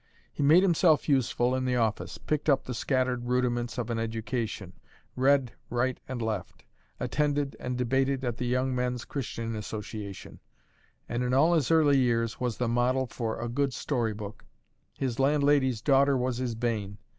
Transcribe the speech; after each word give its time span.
He 0.33 0.41
made 0.41 0.63
himself 0.63 1.07
useful 1.07 1.53
in 1.53 1.63
the 1.65 1.75
office; 1.75 2.17
picked 2.17 2.49
up 2.49 2.63
the 2.65 2.73
scattered 2.73 3.25
rudiments 3.27 3.77
of 3.77 3.91
an 3.91 3.99
education; 3.99 4.73
read 5.15 5.53
right 5.69 5.99
and 6.07 6.19
left; 6.23 6.63
attended 6.99 7.55
and 7.59 7.77
debated 7.77 8.25
at 8.25 8.37
the 8.37 8.47
Young 8.47 8.73
Men's 8.73 9.05
Christian 9.05 9.55
Association; 9.55 10.39
and 11.07 11.21
in 11.21 11.35
all 11.35 11.53
his 11.53 11.69
early 11.69 11.99
years, 11.99 12.39
was 12.39 12.57
the 12.57 12.67
model 12.67 13.05
for 13.05 13.39
a 13.39 13.47
good 13.47 13.75
story 13.75 14.15
book. 14.15 14.43
His 14.97 15.19
landlady's 15.19 15.83
daughter 15.83 16.17
was 16.17 16.37
his 16.37 16.55
bane. 16.55 16.97